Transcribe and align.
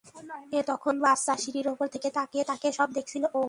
এ 0.53 0.59
তখন 0.67 0.95
বাচ্চা, 0.99 1.33
সিঁড়ির 1.37 1.67
উপর 1.67 1.87
থেকে 1.87 2.09
তাকিয়ে 2.09 2.43
তাকিয়ে 2.43 2.73
সব 2.73 2.89
দেখেছিল 2.93 3.23
ও। 3.29 3.39